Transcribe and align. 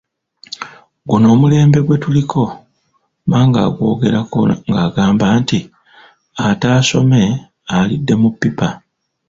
Guno 1.07 1.25
omulembe 1.33 1.79
gwe 1.85 1.95
tuliko, 2.03 2.43
Mmange 3.29 3.59
agwogerako 3.65 4.39
ng’agamba 4.69 5.25
nti, 5.41 5.59
“Ataasome 6.47 7.21
alidde 7.75 8.13
mu 8.21 8.29
ppipa!” 8.33 8.67